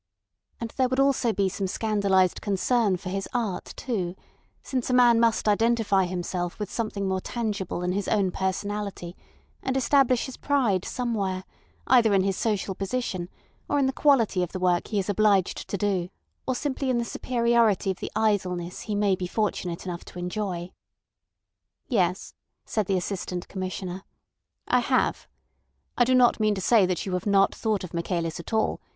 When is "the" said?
13.85-13.93, 14.53-14.59, 16.97-17.05, 17.99-18.11, 22.87-22.97